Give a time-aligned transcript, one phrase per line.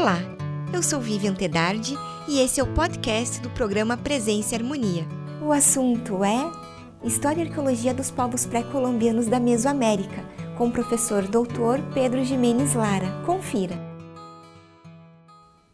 [0.00, 0.18] Olá,
[0.72, 1.94] eu sou Vivian Tedardi
[2.26, 5.04] e esse é o podcast do programa Presença e Harmonia.
[5.42, 6.50] O assunto é
[7.04, 10.24] História e Arqueologia dos Povos Pré-Colombianos da Mesoamérica,
[10.56, 13.08] com o professor doutor Pedro Jimenez Lara.
[13.26, 13.78] Confira.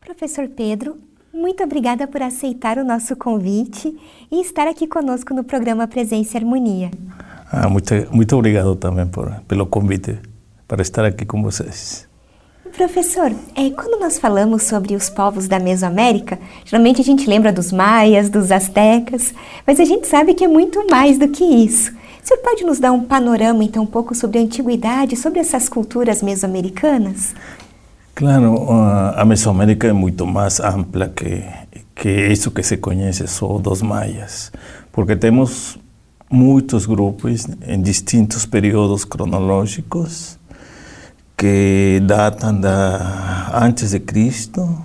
[0.00, 0.98] Professor Pedro,
[1.32, 3.96] muito obrigada por aceitar o nosso convite
[4.28, 6.90] e estar aqui conosco no programa Presença e Harmonia.
[7.48, 10.18] Ah, muito, muito obrigado também por, pelo convite
[10.66, 12.08] para estar aqui com vocês.
[12.76, 17.72] Professor, é, quando nós falamos sobre os povos da Mesoamérica, geralmente a gente lembra dos
[17.72, 19.32] maias, dos astecas,
[19.66, 21.90] mas a gente sabe que é muito mais do que isso.
[22.22, 25.70] O senhor pode nos dar um panorama, então, um pouco sobre a antiguidade, sobre essas
[25.70, 27.34] culturas mesoamericanas?
[28.14, 31.42] Claro, a Mesoamérica é muito mais ampla que,
[31.94, 34.52] que isso que se conhece só dos maias,
[34.92, 35.78] porque temos
[36.30, 40.38] muitos grupos em distintos períodos cronológicos
[41.36, 44.84] que datam da antes de Cristo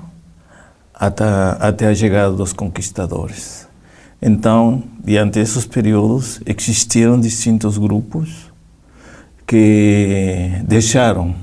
[0.93, 1.23] até,
[1.59, 3.67] até a chegada dos conquistadores.
[4.21, 8.51] Então, diante desses períodos, existiram distintos grupos
[9.47, 11.33] que deixaram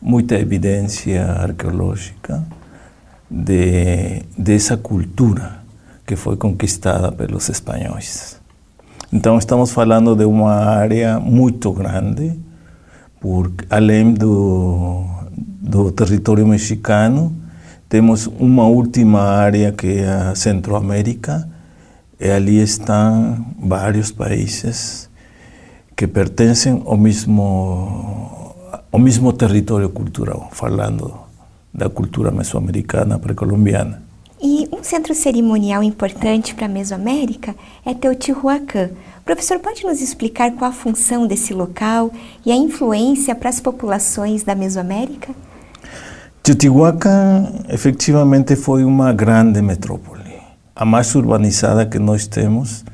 [0.00, 2.42] muita evidência arqueológica
[3.30, 5.60] de dessa cultura
[6.06, 8.40] que foi conquistada pelos espanhóis.
[9.12, 12.38] Então, estamos falando de uma área muito grande,
[13.20, 15.04] porque além do,
[15.60, 17.34] do território mexicano,
[17.88, 21.48] temos uma última área que é a Centroamérica,
[22.18, 25.08] e ali estão vários países
[25.94, 28.54] que pertencem ao mesmo,
[28.90, 31.14] ao mesmo território cultural, falando
[31.72, 34.02] da cultura mesoamericana pré-colombiana.
[34.40, 38.90] E um centro cerimonial importante para a Mesoamérica é Teotihuacan,
[39.26, 42.12] Professor, pode nos explicar qual a função desse local
[42.44, 45.34] e a influência para as populações da Mesoamérica?
[46.44, 50.22] Teotihuacan efetivamente foi uma grande metrópole,
[50.76, 52.84] a mais urbanizada que nós temos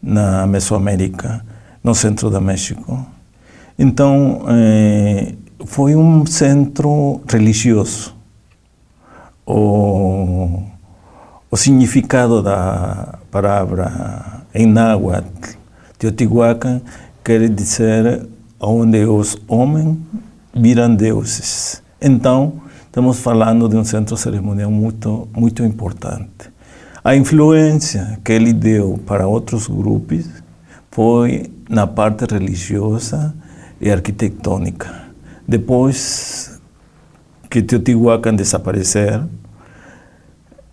[0.00, 1.44] na Mesoamérica,
[1.82, 3.04] no centro do México.
[3.76, 5.34] Então, eh,
[5.66, 8.14] foi um centro religioso.
[9.44, 10.62] O,
[11.50, 15.58] o significado da palavra em náhuatl
[16.00, 16.80] Teotihuacan
[17.22, 18.26] quer dizer
[18.58, 19.98] onde os homens
[20.54, 21.82] viram deuses.
[22.00, 22.54] Então,
[22.86, 26.50] estamos falando de um centro cerimonial muito, muito importante.
[27.04, 30.24] A influência que ele deu para outros grupos
[30.90, 33.34] foi na parte religiosa
[33.78, 34.90] e arquitetônica.
[35.46, 36.58] Depois
[37.50, 39.22] que Teotihuacan desaparecer,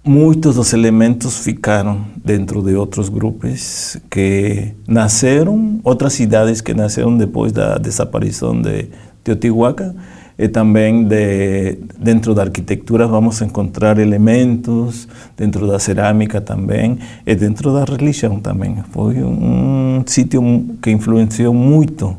[0.07, 7.51] muitos dos elementos ficaram dentro de outros grupos que nasceram, outras cidades que nasceram depois
[7.51, 8.88] da desaparição de
[9.23, 9.94] Teotihuacan,
[10.40, 17.74] e também de, dentro da arquitetura vamos encontrar elementos, dentro da cerâmica também, e dentro
[17.74, 18.78] da religião também.
[18.91, 20.41] Foi um sítio
[20.81, 22.16] que influenciou muito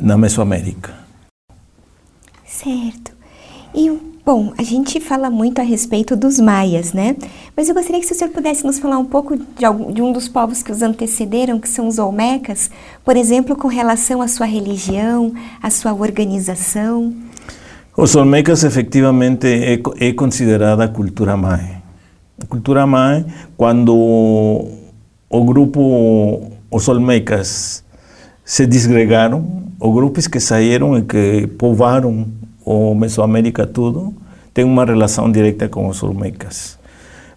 [0.00, 0.92] na Mesoamérica.
[2.44, 3.12] Certo.
[3.74, 3.90] E
[4.26, 7.14] Bom, a gente fala muito a respeito dos maias, né?
[7.56, 10.12] Mas eu gostaria que o senhor pudesse nos falar um pouco de, algum, de um
[10.12, 12.68] dos povos que os antecederam, que são os olmecas,
[13.04, 15.32] por exemplo, com relação à sua religião,
[15.62, 17.14] à sua organização.
[17.96, 21.80] Os olmecas, efetivamente, é, é considerada a cultura mãe.
[22.42, 23.24] A cultura mãe,
[23.56, 23.94] quando
[25.30, 27.84] o grupo, os olmecas,
[28.44, 32.26] se desgregaram, os grupos que saíram e que povoaram
[32.66, 34.12] ou Mesoamérica tudo,
[34.52, 36.76] tem uma relação direta com os Olmecas.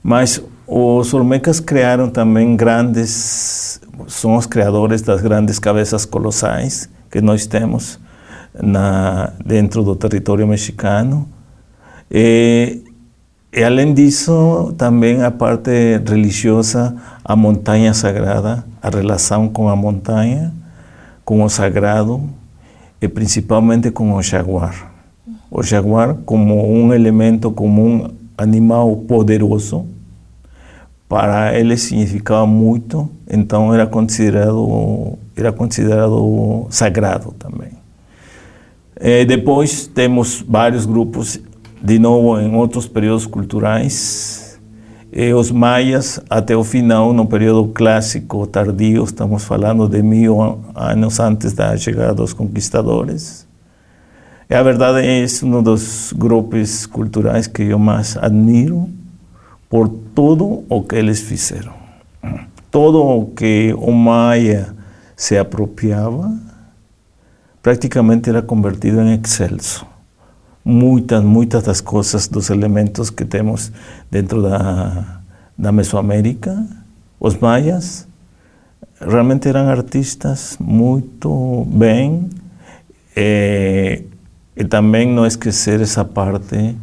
[0.01, 7.45] Mas os Olmecas criaram também grandes, são os criadores das grandes cabeças colossais que nós
[7.45, 7.99] temos
[8.59, 11.29] na, dentro do território mexicano.
[12.09, 12.81] E,
[13.53, 15.69] e além disso, também a parte
[16.07, 20.51] religiosa, a montanha sagrada, a relação com a montanha,
[21.23, 22.27] com o sagrado
[22.99, 24.89] e principalmente com o jaguar
[25.51, 28.07] o jaguar como um elemento, como um
[28.37, 29.85] animal poderoso.
[31.07, 37.71] Para ele significava muito, então era considerado era considerado sagrado também.
[39.01, 41.39] E depois temos vários grupos,
[41.81, 44.59] de novo em outros períodos culturais.
[45.11, 51.19] E os maias, até o final, no período clássico tardio, estamos falando de mil anos
[51.19, 53.48] antes da chegada dos conquistadores.
[54.49, 58.89] E a verdade é um dos grupos culturais que eu mais admiro
[59.69, 61.73] por tudo o que eles fizeram.
[62.71, 64.75] Todo o que o Maia
[65.15, 66.35] se apropriava
[67.61, 69.85] praticamente era convertido em excelso.
[70.65, 73.71] muitas, muitas das coisas, dos elementos que temos
[74.09, 75.21] dentro da,
[75.57, 76.65] da Mesoamérica.
[77.19, 78.07] Os maias
[78.99, 82.29] realmente eram artistas muito bem.
[83.15, 84.03] E,
[84.59, 86.75] e também não esquecer essa parte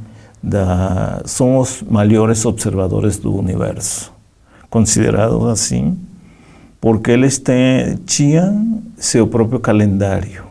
[0.42, 1.20] da.
[1.26, 4.10] São os maiores observadores do universo,
[4.70, 5.98] considerados assim,
[6.80, 10.46] porque eles têm, tinham seu próprio calendário.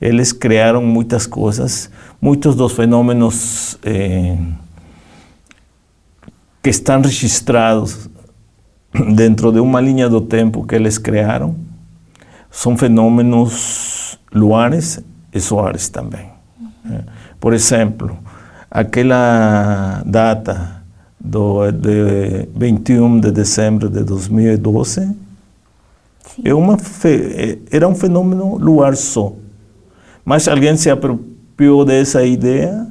[0.00, 4.38] Eles criaram muitas coisas, muitos dos fenômenos eh,
[6.62, 8.08] que estão registrados
[9.14, 11.54] dentro de uma linha do tempo que eles criaram,
[12.50, 15.00] são fenômenos luares
[15.34, 16.35] e solares também.
[17.40, 18.16] Por exemplo,
[18.70, 20.82] aquela data
[21.18, 25.16] do, de 21 de dezembro de 2012
[26.44, 26.76] é uma,
[27.70, 29.32] era um fenômeno luar só.
[30.24, 32.86] Mas alguém se apropriou dessa ideia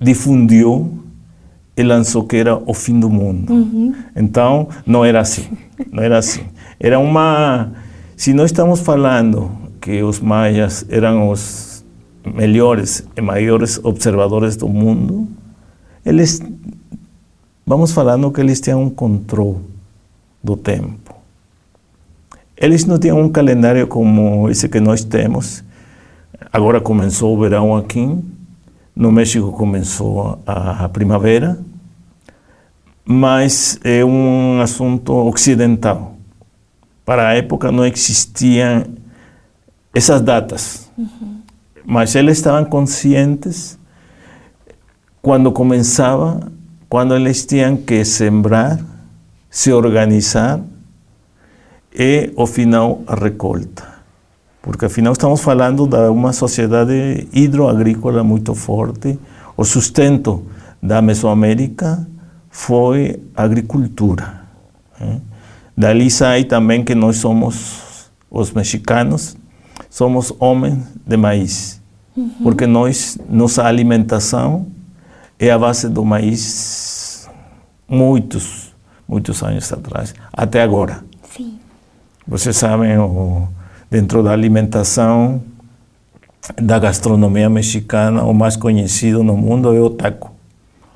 [0.00, 0.98] difundiu
[1.76, 3.52] e lançou que era o fim do mundo.
[3.52, 3.94] Uhum.
[4.14, 5.46] Então, não era assim.
[5.90, 6.42] Não era assim.
[6.78, 7.72] Era uma.
[8.16, 9.50] Se nós estamos falando
[9.82, 11.84] que os maias eram os
[12.24, 15.28] melhores e maiores observadores do mundo,
[16.06, 16.40] eles.
[17.66, 19.58] Vamos falando que eles tinham um controle
[20.42, 21.14] do tempo.
[22.56, 25.64] Eles não tinham um calendário como esse que nós temos.
[26.52, 28.18] Agora começou o verão aqui,
[28.94, 31.58] no México começou a primavera,
[33.04, 36.14] mas é um assunto ocidental.
[37.04, 38.84] Para a época não existiam
[39.94, 41.40] essas datas, uhum.
[41.84, 43.78] mas eles estavam conscientes
[45.20, 46.52] quando começava,
[46.88, 48.80] quando eles tinham que sembrar,
[49.48, 50.60] se organizar
[51.94, 53.92] e, ao final, a recolta.
[54.62, 59.18] Porque, afinal, estamos falando de uma sociedade hidroagrícola muito forte.
[59.56, 60.46] O sustento
[60.82, 62.06] da Mesoamérica
[62.50, 64.42] foi a agricultura.
[64.98, 65.20] Né?
[65.76, 69.36] Dali sai também que nós somos, os mexicanos,
[69.92, 71.78] somos homens de maíz.
[72.16, 72.30] Uhum.
[72.42, 74.66] Porque nós, nossa alimentação
[75.38, 77.28] é a base do maíz
[77.86, 78.74] muitos,
[79.06, 81.04] muitos anos atrás, até agora.
[81.36, 81.58] Sim.
[82.26, 83.46] Vocês sabem, o,
[83.90, 85.42] dentro da alimentação,
[86.60, 90.32] da gastronomia mexicana, o mais conhecido no mundo é o taco.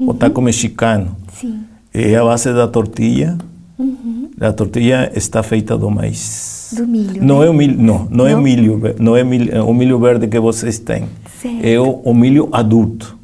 [0.01, 0.09] Uhum.
[0.09, 1.15] O taco mexicano.
[1.39, 1.65] Sim.
[1.93, 3.37] É a base da tortilha.
[3.79, 4.31] Uhum.
[4.41, 6.56] A tortilha está feita do maíz.
[6.73, 7.25] Do milho.
[7.25, 7.47] Não né?
[7.47, 9.23] é o milho, não, não, não, é milho, não é
[9.63, 11.07] o milho verde que vocês têm.
[11.41, 11.65] Certo.
[11.65, 13.17] É o, o milho adulto,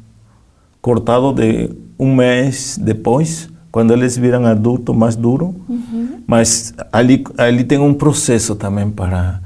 [0.81, 6.21] cortado de um mês depois quando eles viram adulto mais duro, uhum.
[6.27, 9.41] mas ali ali tem um processo também para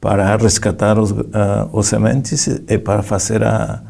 [0.00, 1.24] para resgatar os, uh,
[1.72, 3.80] os sementes e para fazer a,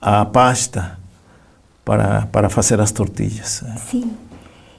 [0.00, 0.98] a pasta
[1.84, 3.62] para para fazer as tortilhas.
[3.88, 4.10] Sim.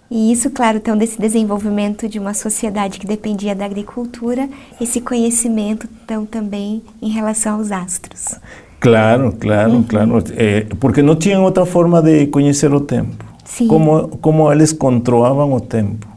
[0.10, 4.48] E isso, claro, então, desse desenvolvimento de uma sociedade que dependia da agricultura,
[4.80, 8.36] esse conhecimento, então, também em relação aos astros.
[8.80, 9.84] Claro, claro, uhum.
[9.84, 10.24] claro.
[10.36, 13.26] É, porque não tinham outra forma de conhecer o tempo.
[13.44, 13.68] Sim.
[13.68, 16.08] Como, como eles controlavam o tempo,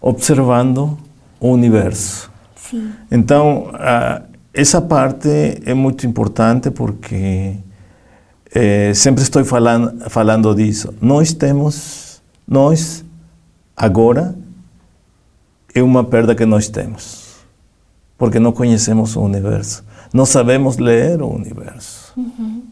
[0.00, 0.98] observando
[1.40, 2.30] o universo.
[2.54, 2.90] Sim.
[3.10, 3.70] Então,
[4.52, 5.28] essa parte
[5.64, 7.54] é muito importante porque
[8.54, 10.92] é, sempre estou falando, falando disso.
[11.00, 12.03] Nós temos,
[12.46, 13.04] nós,
[13.76, 14.36] agora,
[15.74, 17.36] é uma perda que nós temos,
[18.16, 19.84] porque não conhecemos o universo.
[20.12, 22.12] Não sabemos ler o universo.
[22.16, 22.62] Uhum.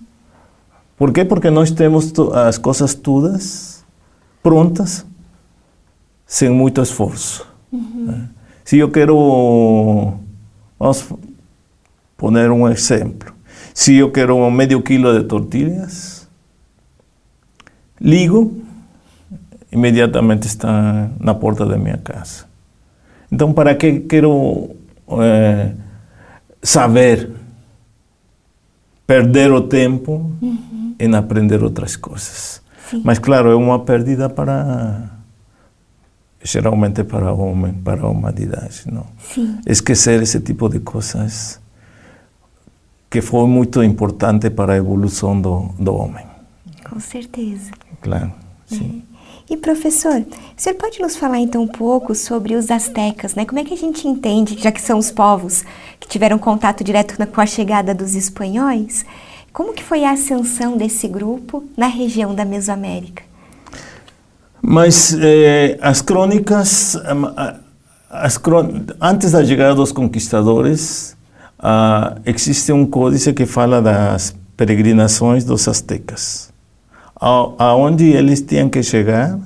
[0.96, 1.24] Por quê?
[1.24, 3.84] Porque nós temos as coisas todas
[4.42, 5.04] prontas,
[6.26, 7.46] sem muito esforço.
[7.72, 8.04] Uhum.
[8.06, 8.28] Né?
[8.64, 10.14] Se eu quero,
[10.78, 11.08] vamos
[12.16, 13.34] poner um exemplo.
[13.74, 16.28] Se eu quero meio quilo de tortilhas,
[18.00, 18.61] ligo,
[19.72, 22.44] imediatamente está na porta da minha casa.
[23.30, 24.76] Então, para que quero
[25.20, 25.72] é,
[26.62, 27.30] saber,
[29.06, 32.62] perder o tempo uhum em aprender outras coisas.
[32.88, 33.02] Sim.
[33.04, 35.10] Mas, claro, é uma perdida para.
[36.42, 38.84] geralmente para o homem, para a humanidade.
[38.86, 39.06] Não?
[39.18, 39.58] Sim.
[39.66, 41.60] Esquecer esse tipo de coisas
[43.10, 46.24] que foi muito importante para a evolução do, do homem.
[46.88, 47.72] Com certeza.
[48.00, 48.32] Claro,
[48.66, 49.02] sim.
[49.08, 49.11] É.
[49.50, 53.44] E professor, o senhor pode nos falar então um pouco sobre os astecas, né?
[53.44, 55.64] Como é que a gente entende, já que são os povos
[55.98, 59.04] que tiveram contato direto com a chegada dos espanhóis,
[59.52, 63.22] como que foi a ascensão desse grupo na região da Mesoamérica?
[64.62, 66.96] Mas eh, as crônicas,
[68.08, 68.40] as
[69.00, 71.16] antes da chegada dos conquistadores,
[71.58, 76.51] uh, existe um códice que fala das peregrinações dos astecas.
[77.24, 79.38] Aonde eles tinham que chegar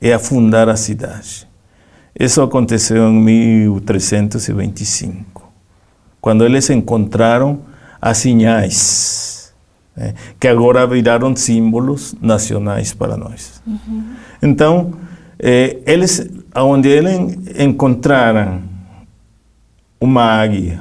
[0.00, 1.48] é a fundar a cidade.
[2.18, 5.52] Isso aconteceu em 1325,
[6.20, 7.58] quando eles encontraram
[8.00, 9.52] as sinhais,
[9.96, 13.60] né, que agora viraram símbolos nacionais para nós.
[13.66, 14.04] Uhum.
[14.40, 14.92] Então,
[15.36, 18.62] eh, eles, onde eles encontraram
[20.00, 20.80] uma águia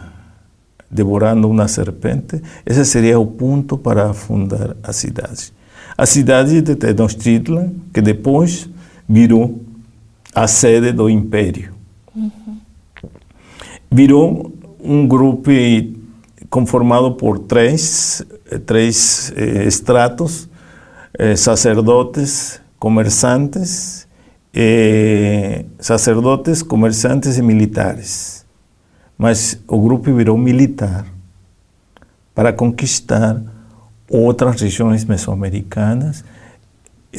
[0.91, 5.51] devorando uma serpente, esse seria o ponto para fundar a cidade.
[5.97, 8.69] A cidade de Tenochtitlan, que depois
[9.07, 9.63] virou
[10.33, 11.73] a sede do império.
[12.13, 12.59] Uhum.
[13.89, 15.51] Virou um grupo
[16.49, 18.21] conformado por três,
[18.65, 20.49] três eh, estratos,
[21.17, 24.05] eh, sacerdotes, comerciantes,
[24.53, 28.45] eh, sacerdotes, comerciantes e militares.
[29.17, 31.05] Mas o grupo virou militar
[32.33, 33.41] para conquistar
[34.09, 36.23] outras regiões mesoamericanas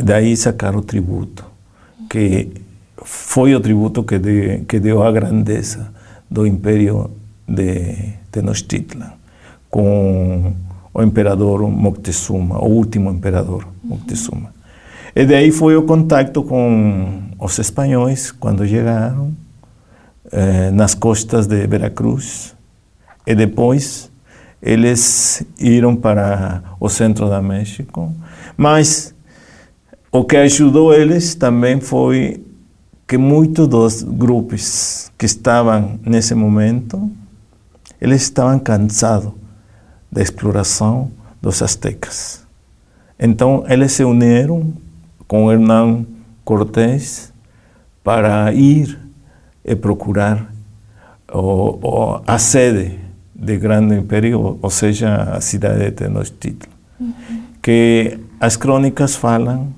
[0.02, 1.44] daí sacar o tributo,
[2.08, 2.50] que
[2.96, 5.92] foi o tributo que, de, que deu a grandeza
[6.30, 7.10] do Império
[7.48, 9.12] de Tenochtitlan,
[9.70, 10.54] com
[10.92, 14.54] o imperador Moctezuma, o último imperador Moctezuma.
[15.14, 19.34] E daí foi o contato com os espanhóis quando chegaram
[20.30, 22.54] eh, nas costas de Veracruz.
[23.26, 24.10] E depois
[24.66, 28.12] eles iram para o centro da México.
[28.56, 29.14] Mas
[30.10, 32.44] o que ajudou eles também foi
[33.06, 37.08] que muitos dos grupos que estavam nesse momento,
[38.00, 39.32] eles estavam cansados
[40.10, 42.44] da exploração dos astecas.
[43.16, 44.72] Então, eles se uniram
[45.28, 46.04] com Hernán
[46.44, 47.32] Cortés
[48.02, 48.98] para ir
[49.64, 50.52] e procurar
[51.32, 53.05] o, o, a sede
[53.38, 56.72] do grande império, ou seja, a cidade de Tenochtitlan.
[56.98, 57.12] Uhum.
[57.60, 59.74] Que as crônicas falam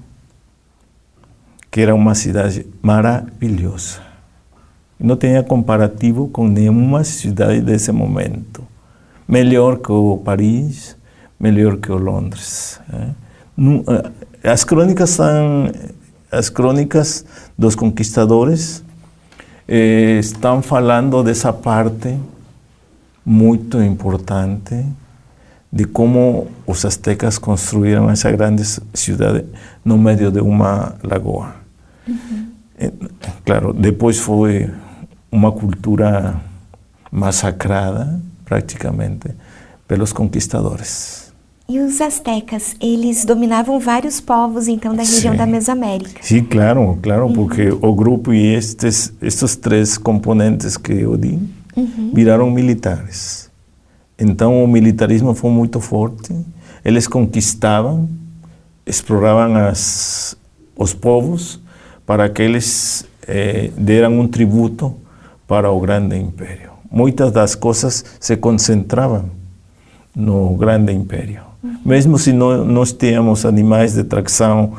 [1.71, 4.00] que era uma cidade maravilhosa.
[4.99, 8.65] Não tinha comparativo com nenhuma cidade desse momento.
[9.27, 10.97] Melhor que o Paris,
[11.38, 12.81] melhor que o Londres.
[12.93, 14.50] É?
[14.50, 15.71] As crônicas são
[16.31, 17.25] as crônicas
[17.57, 18.85] dos conquistadores
[19.67, 22.19] eh, estão falando dessa parte
[23.29, 24.87] muito importante
[25.71, 28.63] de como os astecas construíram essa grande
[28.95, 29.45] cidade
[29.85, 31.55] no meio de uma lagoa.
[32.09, 32.47] Uhum.
[33.45, 34.71] Claro, depois foi
[35.31, 36.41] uma cultura
[37.13, 39.29] massacrada, praticamente,
[39.87, 41.31] pelos conquistadores.
[41.69, 45.39] E os astecas, eles dominavam vários povos, então, da região Sim.
[45.39, 46.23] da Mesoamérica?
[46.23, 47.35] Sim, claro, claro, uhum.
[47.35, 52.11] porque o grupo e estes, estes três componentes que eu disse uhum.
[52.15, 53.51] viraram militares.
[54.19, 56.35] Então, o militarismo foi muito forte.
[56.85, 58.09] Eles conquistavam,
[58.87, 60.37] exploravam as,
[60.77, 61.61] os povos
[62.05, 64.95] para que eles eh, deram um tributo
[65.47, 66.71] para o grande império.
[66.91, 69.31] Muitas das coisas se concentravam
[70.17, 71.43] no grande império.
[71.63, 71.77] Uhum.
[71.85, 74.73] Mesmo se não, nós tínhamos animais de tração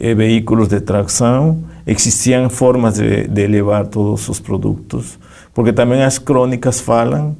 [0.00, 5.18] veículos de tração, existiam formas de, de levar todos os produtos,
[5.54, 7.36] porque também as crônicas falam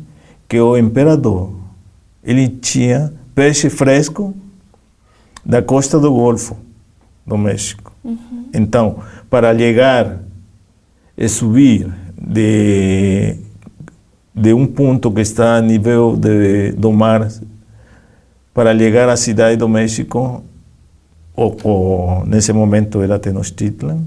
[0.48, 1.52] que o imperador
[2.22, 4.34] ele tinha peixe fresco
[5.44, 6.56] da costa do Golfo
[7.26, 7.92] do México.
[8.04, 8.48] Uhum.
[8.52, 8.98] Então,
[9.28, 10.18] para chegar
[11.16, 13.36] e subir de,
[14.34, 17.30] de um ponto que está a nível de, do mar
[18.52, 20.42] para chegar à cidade do México,
[21.34, 24.04] ou, ou nesse momento era Tenochtitlan,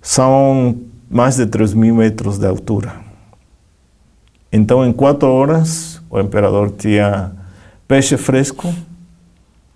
[0.00, 0.76] são
[1.14, 2.92] mais de 3 mil metros de altura.
[4.50, 7.30] Então, em quatro horas, o imperador tinha
[7.86, 8.74] peixe fresco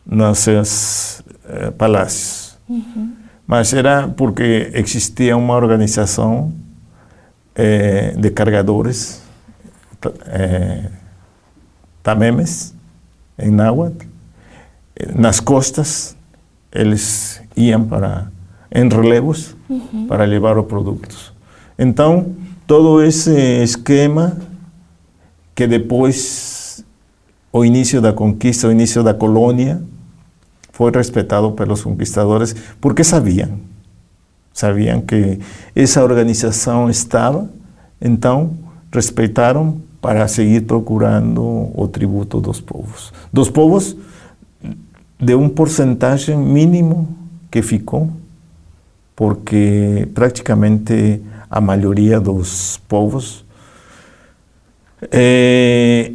[0.05, 2.59] nos seus eh, palácios.
[2.69, 3.15] Uhum.
[3.47, 6.53] Mas era porque existia uma organização
[7.55, 9.23] eh, de cargadores,
[10.27, 10.91] eh,
[12.03, 12.75] tamemes,
[13.39, 14.07] em náhuatl.
[15.15, 16.17] Nas costas,
[16.73, 18.27] eles iam para,
[18.73, 20.07] em relevos uhum.
[20.07, 21.33] para levar os produtos.
[21.79, 22.35] Então,
[22.67, 23.33] todo esse
[23.63, 24.37] esquema
[25.55, 26.85] que depois
[27.53, 29.83] o início da conquista, o início da colônia,
[30.73, 33.59] foi respeitado pelos conquistadores porque sabiam,
[34.53, 35.41] sabiam que
[35.75, 37.51] essa organização estava,
[38.01, 38.57] então
[38.93, 43.13] respeitaram para seguir procurando o tributo dos povos.
[43.33, 43.97] Dos povos,
[45.19, 47.09] de um porcentagem mínimo
[47.51, 48.11] que ficou,
[49.19, 51.21] porque praticamente
[51.51, 53.45] a maioria dos povos
[55.11, 56.13] É,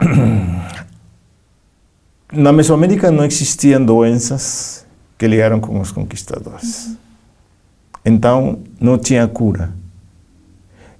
[2.32, 4.86] na Mesoamérica não existiam doenças
[5.18, 6.86] que ligaram com os conquistadores.
[6.86, 6.96] Uhum.
[8.04, 9.70] Então, não tinha cura.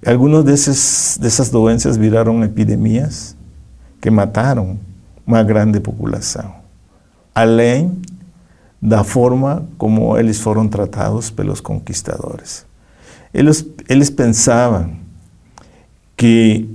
[0.05, 3.35] Algumas desses, dessas doenças viraram epidemias
[4.01, 4.79] que mataram
[5.25, 6.55] uma grande população.
[7.35, 8.01] Além
[8.81, 12.65] da forma como eles foram tratados pelos conquistadores.
[13.33, 14.95] Eles, eles pensavam
[16.15, 16.69] que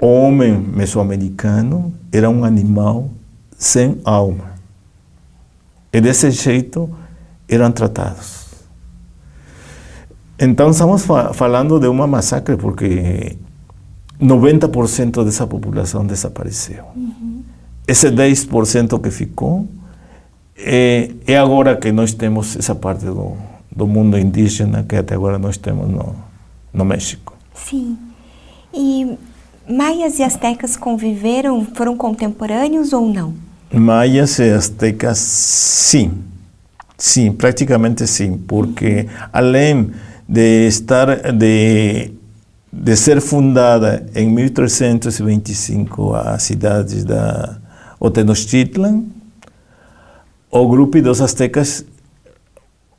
[0.00, 3.10] o homem mesoamericano era um animal
[3.56, 4.50] sem alma.
[5.92, 6.90] E desse jeito
[7.48, 8.46] eram tratados.
[10.38, 13.36] Então estamos fa falando de uma massacre porque
[14.20, 16.84] 90% dessa população desapareceu.
[16.96, 17.42] Uhum.
[17.86, 19.68] Esse 10% que ficou
[20.64, 23.36] é, é, agora que nós temos essa parte do,
[23.74, 26.14] do mundo indígena que até agora nós temos no,
[26.72, 27.34] no México.
[27.54, 27.98] Sim.
[28.72, 29.16] E
[29.68, 33.34] maias e astecas conviveram, foram contemporâneos ou não?
[33.72, 36.12] Maias e astecas, sim.
[36.96, 39.90] Sim, praticamente sim, porque além
[40.28, 42.12] de estar de
[42.72, 47.58] de ser fundada em 1325 a cidade da
[48.12, 49.04] Tenochtitlan,
[50.50, 51.84] o grupo dos astecas,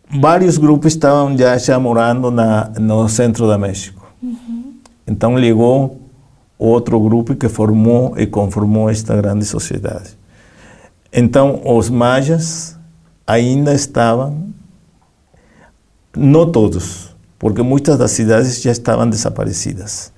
[0.10, 4.08] vários grupos estavam já, já morando na, no centro da México.
[4.22, 4.76] Uhum.
[5.06, 6.00] Então ligou
[6.58, 10.18] outro grupo que formou e conformou esta grande sociedade.
[11.12, 12.78] Então os maias
[13.28, 14.50] ainda estavam,
[16.16, 20.14] não todos, porque muitas das cidades já estavam desaparecidas.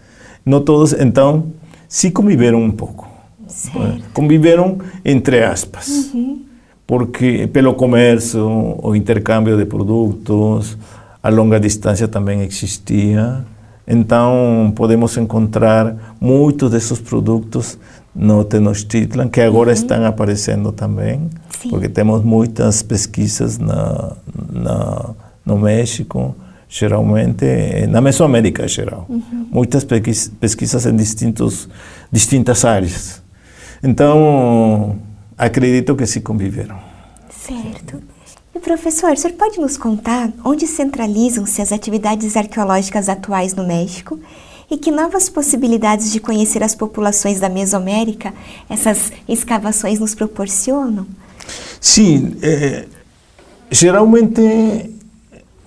[0.45, 1.51] Não todos, então,
[1.87, 3.07] sim conviveram um pouco.
[3.47, 4.03] Certo.
[4.13, 6.11] Conviveram entre aspas.
[6.13, 6.52] Uhum.
[6.85, 10.77] Porque pelo comércio, o intercâmbio de produtos,
[11.21, 13.45] a longa distância também existia.
[13.87, 17.77] Então, podemos encontrar muitos desses produtos
[18.15, 19.73] no Tenochtitlan, que agora uhum.
[19.73, 21.69] estão aparecendo também, Sim.
[21.69, 24.13] porque temos muitas pesquisas na,
[24.51, 25.09] na,
[25.45, 26.35] no México,
[26.69, 29.05] geralmente eh, na Mesoamérica geral.
[29.09, 29.47] Uhum.
[29.51, 31.69] Muitas pesquisas em distintos,
[32.11, 33.21] distintas áreas.
[33.83, 34.97] Então,
[35.45, 36.77] acredito que se conviveram.
[37.29, 38.01] Certo.
[38.55, 44.19] E professor, o senhor pode nos contar onde centralizam-se as atividades arqueológicas atuais no México
[44.69, 48.33] e que novas possibilidades de conhecer as populações da Mesoamérica
[48.69, 51.05] essas escavações nos proporcionam?
[51.81, 52.85] Sim, é,
[53.71, 54.93] geralmente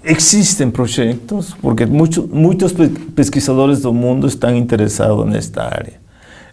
[0.09, 2.73] Existem projetos, porque muitos, muitos
[3.17, 5.95] pesquisadores do mundo estão interessados nesta área.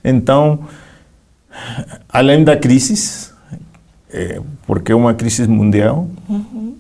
[0.04, 0.62] Então,
[2.10, 3.32] além da crise,
[4.12, 6.76] é, porque é uma crise mundial, uhum.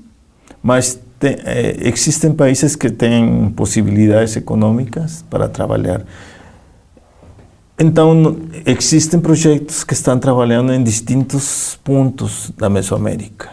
[0.62, 6.02] mas tem, é, existem países que têm possibilidades econômicas para trabalhar.
[7.80, 13.50] Então, existem projetos que estão trabalhando em distintos pontos da Mesoamérica.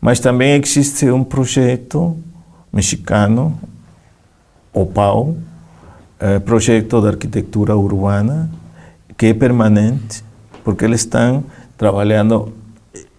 [0.00, 2.16] Mas também existe um projeto
[2.72, 3.58] mexicano,
[4.72, 5.36] o PAU,
[6.18, 8.50] é, projeto de arquitetura urbana,
[9.16, 10.24] que é permanente,
[10.62, 11.44] porque eles estão
[11.76, 12.52] trabalhando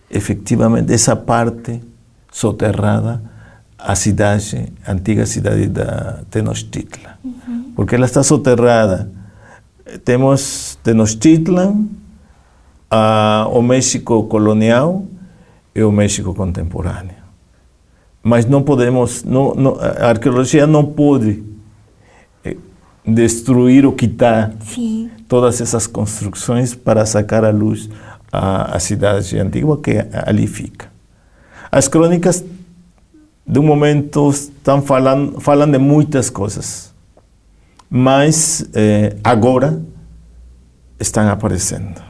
[0.09, 1.81] efetivamente essa parte
[2.31, 3.21] soterrada
[3.85, 7.11] a cidade, a antiga cidade da Tenochtitlan.
[7.23, 7.71] Uhum.
[7.75, 9.11] Porque ela está soterrada.
[10.03, 11.85] Temos Tenochtitlan,
[12.89, 15.05] a, o México colonial,
[15.75, 17.25] é o México contemporâneo.
[18.23, 21.43] Mas não podemos, não, não, a arqueologia não pode
[22.43, 22.57] eh,
[23.05, 25.04] destruir ou quitar Sim.
[25.27, 27.89] Todas essas construções para sacar à luz
[28.31, 30.87] a, a cidade antiga que ali fica.
[31.71, 32.43] As crônicas
[33.47, 36.93] de um momento estão falando falam de muitas coisas,
[37.89, 39.81] mas eh, agora
[40.99, 42.01] estão aparecendo.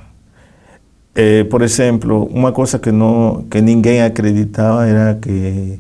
[1.14, 5.80] Eh, por exemplo, uma coisa que, não, que ninguém acreditava era que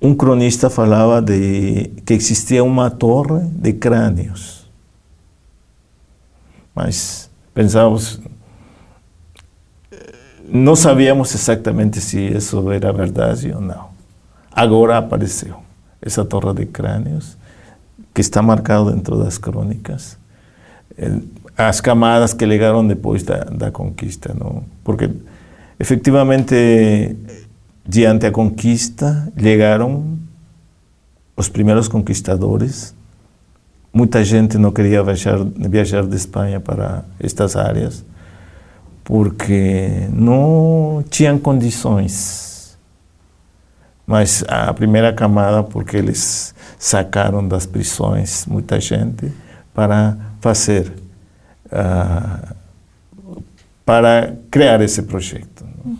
[0.00, 4.63] um cronista falava de que existia uma torre de crânios.
[6.74, 8.20] Mas pensávamos,
[10.48, 13.88] não sabíamos exatamente se isso era verdade ou não.
[14.50, 15.56] Agora apareceu
[16.00, 17.36] essa torre de crânios,
[18.12, 20.18] que está marcado dentro das crônicas.
[20.96, 21.20] Eh,
[21.56, 24.64] as camadas que legaram depois da, da conquista, não?
[24.82, 25.10] Porque
[25.78, 27.16] efetivamente
[27.86, 30.18] diante da conquista chegaram
[31.36, 32.94] os primeiros conquistadores.
[33.94, 38.04] Muita gente não queria viajar, viajar de Espanha para estas áreas
[39.04, 42.76] porque não tinham condições.
[44.06, 49.30] Mas a primeira camada, porque eles sacaram das prisões muita gente,
[49.72, 50.92] para fazer,
[51.66, 52.54] uh,
[53.84, 55.64] para criar esse projeto.
[55.84, 55.96] Uhum.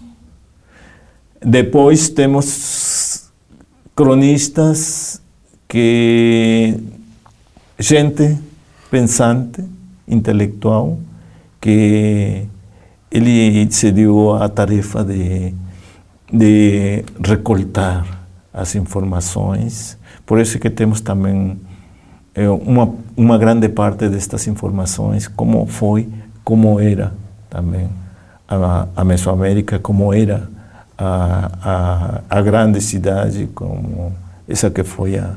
[1.44, 3.30] Depois temos
[3.94, 5.20] cronistas
[5.68, 6.78] que
[7.78, 8.38] gente
[8.90, 9.64] pensante,
[10.06, 10.98] intelectual,
[11.60, 12.46] que
[13.10, 15.54] ele se deu a tarefa de,
[16.32, 18.06] de recoltar
[18.52, 19.98] as informações.
[20.26, 21.58] Por isso que temos também
[22.34, 26.08] é, uma, uma grande parte destas informações, como foi,
[26.44, 27.12] como era
[27.48, 27.88] também
[28.48, 30.48] a, a Mesoamérica, como era
[30.98, 34.12] a, a, a grande cidade, como
[34.48, 35.34] essa que foi a,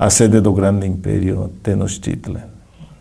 [0.00, 2.44] a sede do grande império Tenochtitlan.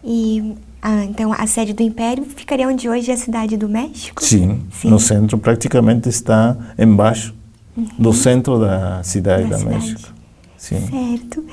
[0.04, 4.22] E ah, então a sede do império ficaria onde hoje é a cidade do México?
[4.22, 4.90] Sim, Sim.
[4.90, 7.34] no centro praticamente está embaixo
[7.78, 7.88] uhum.
[7.98, 9.76] do centro da cidade da, da cidade.
[9.76, 10.14] México.
[10.58, 10.88] Sim.
[10.90, 11.46] Certo.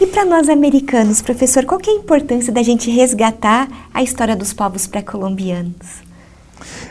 [0.00, 4.52] E para nós americanos, professor, qual é a importância da gente resgatar a história dos
[4.52, 6.00] povos pré-colombianos?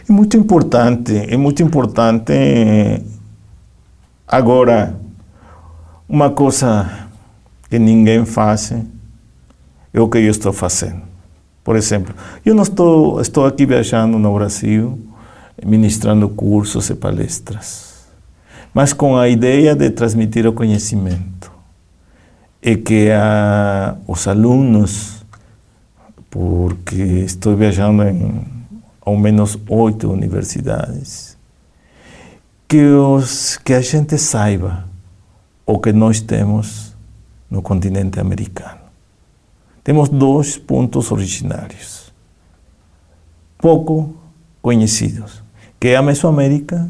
[0.07, 2.33] É muito importante, é muito importante.
[4.27, 4.99] Agora,
[6.09, 7.00] uma coisa
[7.71, 8.73] que ninguém faz
[9.93, 11.03] o que eu estou fazendo.
[11.63, 12.13] Por exemplo,
[12.45, 14.99] eu não estou, estou aqui viajando no Brasil,
[15.65, 18.05] ministrando cursos e palestras,
[18.73, 21.49] mas com a ideia de transmitir o conhecimento
[22.61, 25.25] é que a, os alunos,
[26.29, 28.61] porque estou viajando em
[29.03, 31.37] ao menos oito universidades,
[32.67, 34.85] que, os, que a gente saiba
[35.65, 36.90] o que nós temos
[37.51, 38.79] no continente americano.
[39.83, 42.13] Temos dois pontos originários,
[43.57, 44.15] pouco
[44.61, 45.43] conhecidos,
[45.77, 46.89] que é a Mesoamérica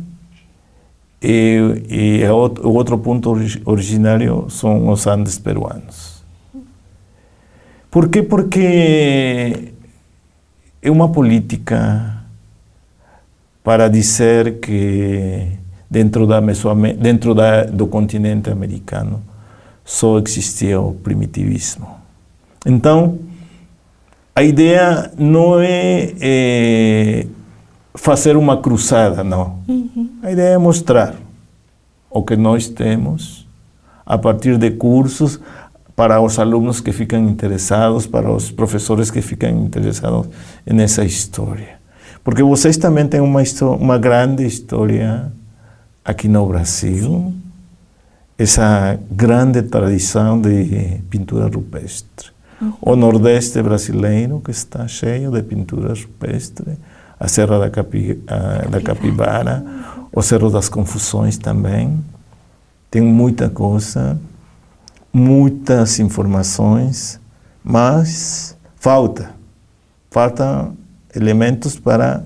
[1.21, 6.24] e, e o outro ponto originário são os Andes peruanos.
[7.89, 8.21] Por quê?
[8.21, 9.74] Porque
[10.82, 12.24] é uma política
[13.63, 15.47] para dizer que
[15.89, 19.21] dentro da dentro da, do continente americano
[19.84, 21.88] só existia o primitivismo.
[22.65, 23.20] Então,
[24.36, 27.28] a ideia não é, é
[27.96, 29.60] fazer uma cruzada, não.
[29.67, 30.10] Uhum.
[30.24, 31.15] A ideia é mostrar
[32.10, 33.48] o que nós temos
[34.06, 35.39] a partir de cursos
[35.96, 40.28] para os alunos que ficam interessados, para os professores que ficam interessados
[40.65, 41.80] nessa história.
[42.24, 43.41] Porque vocês também têm uma,
[43.80, 45.32] uma grande história
[46.04, 47.34] aqui no Brasil,
[48.42, 52.32] essa grande tradição de pintura rupestre.
[52.60, 52.74] Uhum.
[52.82, 56.76] O Nordeste brasileiro, que está cheio de pintura rupestre,
[57.20, 59.64] a Serra da, Capi, a, da Capibara,
[60.12, 62.04] o Cerro das Confusões também.
[62.90, 64.20] Tem muita coisa,
[65.14, 67.20] muitas informações,
[67.64, 69.36] mas falta.
[70.10, 70.76] Faltam
[71.16, 72.24] elementos para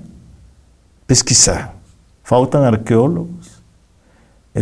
[1.05, 1.75] pesquisar.
[2.23, 3.44] Faltam arqueólogos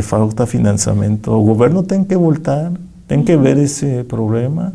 [0.01, 1.31] falta financiamento.
[1.31, 2.71] O governo tem que voltar,
[3.07, 4.73] tem que ver esse problema,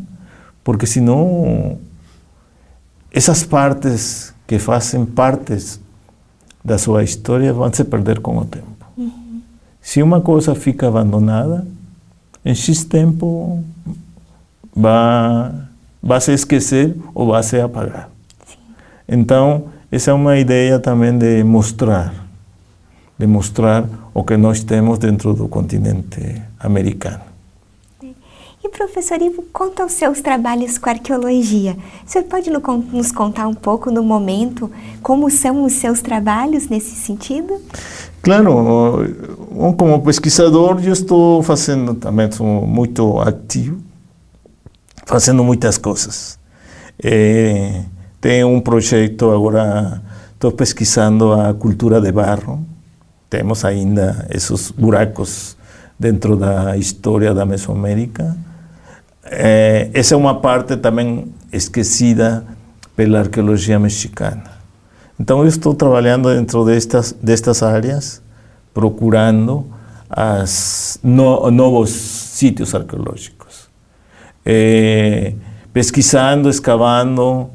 [0.63, 1.77] porque senão
[3.11, 5.79] essas partes que fazem partes
[6.63, 8.85] da sua história vão se perder com o tempo.
[8.97, 9.41] Uhum.
[9.81, 11.65] Se uma coisa fica abandonada,
[12.45, 13.63] em X tempo
[14.75, 15.51] vai,
[16.01, 18.09] vai se esquecer ou vai se apagar.
[18.45, 18.57] Sim.
[19.07, 22.13] Então, essa é uma ideia também de mostrar,
[23.19, 27.29] de mostrar o que nós temos dentro do continente americano.
[28.63, 33.53] E professor Ivo, quanto aos seus trabalhos com arqueologia, o senhor pode nos contar um
[33.53, 34.69] pouco no momento
[35.01, 37.61] como são os seus trabalhos nesse sentido?
[38.21, 39.05] Claro,
[39.77, 43.81] como pesquisador eu estou fazendo também, sou muito ativo,
[45.05, 46.37] fazendo muitas coisas.
[47.01, 47.83] É,
[48.19, 50.01] tenho um projeto agora,
[50.33, 52.59] estou pesquisando a cultura de barro,
[53.29, 55.55] temos ainda esses buracos
[55.97, 58.35] dentro da história da Mesoamérica,
[59.23, 62.45] é, essa é uma parte também esquecida
[62.95, 64.43] pela arqueologia mexicana.
[65.19, 68.21] Então, eu estou trabalhando dentro destas, destas áreas,
[68.73, 69.67] procurando
[70.09, 72.41] as no, novos
[72.73, 73.69] arqueológicos.
[74.45, 75.33] É,
[75.73, 77.49] pesquisando, escavando,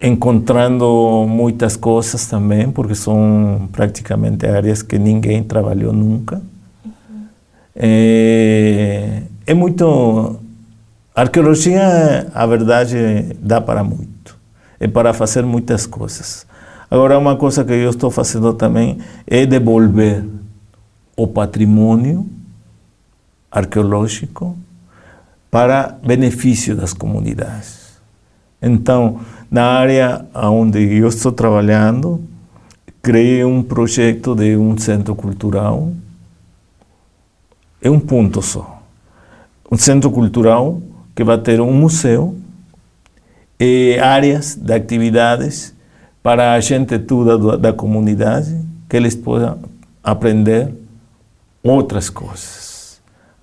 [0.00, 6.42] encontrando muitas coisas também, porque são praticamente áreas que ninguém trabalhou nunca.
[6.84, 7.26] Uhum.
[7.74, 10.38] É, é muito
[11.16, 14.36] a arqueologia, a verdade, dá para muito.
[14.78, 16.46] É para fazer muitas coisas.
[16.90, 20.22] Agora, uma coisa que eu estou fazendo também é devolver
[21.16, 22.28] o patrimônio
[23.50, 24.58] arqueológico
[25.50, 27.96] para benefício das comunidades.
[28.60, 32.20] Então, na área onde eu estou trabalhando,
[33.02, 35.92] criei um projeto de um centro cultural.
[37.80, 38.82] É um ponto só.
[39.70, 40.80] Um centro cultural
[41.14, 42.36] que vai ter um museu
[43.58, 45.74] e áreas de atividades
[46.22, 49.60] para a gente toda da comunidade, que eles possam
[50.02, 50.74] aprender
[51.62, 52.65] outras coisas.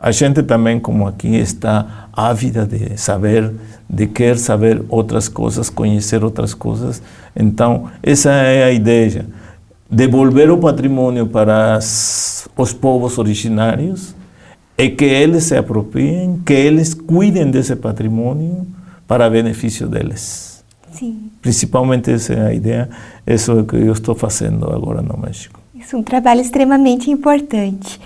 [0.03, 3.49] A gente também, como aqui, está ávida de saber,
[3.89, 7.01] de querer saber outras coisas, conhecer outras coisas.
[7.33, 9.25] Então, essa é a ideia.
[9.89, 14.13] Devolver o patrimônio para as, os povos originários
[14.77, 18.67] e que eles se apropriem, que eles cuidem desse patrimônio
[19.07, 20.65] para benefício deles.
[20.91, 21.31] Sim.
[21.41, 22.89] Principalmente essa é a ideia,
[23.25, 25.61] isso é o que eu estou fazendo agora no México.
[25.73, 28.01] Isso é um trabalho extremamente importante.